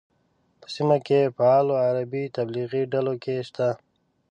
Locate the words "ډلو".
2.93-3.13